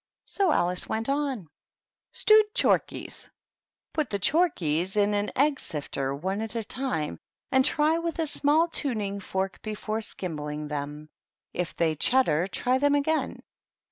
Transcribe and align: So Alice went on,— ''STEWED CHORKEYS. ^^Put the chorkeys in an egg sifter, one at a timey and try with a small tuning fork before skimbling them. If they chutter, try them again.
So 0.25 0.51
Alice 0.51 0.89
went 0.89 1.09
on,— 1.09 1.47
''STEWED 2.13 2.55
CHORKEYS. 2.55 3.29
^^Put 3.93 4.09
the 4.09 4.17
chorkeys 4.17 4.97
in 4.97 5.13
an 5.13 5.29
egg 5.35 5.59
sifter, 5.59 6.15
one 6.15 6.41
at 6.41 6.55
a 6.55 6.63
timey 6.63 7.19
and 7.51 7.63
try 7.63 7.99
with 7.99 8.17
a 8.17 8.25
small 8.25 8.67
tuning 8.67 9.19
fork 9.19 9.61
before 9.61 10.01
skimbling 10.01 10.69
them. 10.69 11.11
If 11.53 11.75
they 11.75 11.95
chutter, 11.95 12.47
try 12.47 12.79
them 12.79 12.95
again. 12.95 13.43